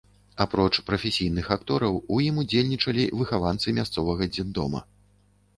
[0.45, 4.87] Апроч прафесійных актораў у ім удзельнічалі выхаванцы мясцовага дзетдома.